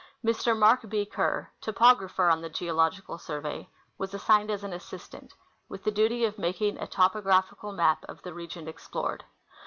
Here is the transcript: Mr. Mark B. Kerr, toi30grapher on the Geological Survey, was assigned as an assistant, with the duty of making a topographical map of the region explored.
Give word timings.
Mr. 0.25 0.57
Mark 0.57 0.89
B. 0.89 1.05
Kerr, 1.05 1.51
toi30grapher 1.61 2.31
on 2.31 2.41
the 2.41 2.49
Geological 2.49 3.19
Survey, 3.19 3.69
was 3.99 4.15
assigned 4.15 4.49
as 4.49 4.63
an 4.63 4.73
assistant, 4.73 5.35
with 5.69 5.83
the 5.83 5.91
duty 5.91 6.25
of 6.25 6.39
making 6.39 6.75
a 6.79 6.87
topographical 6.87 7.71
map 7.71 8.03
of 8.09 8.23
the 8.23 8.33
region 8.33 8.67
explored. 8.67 9.25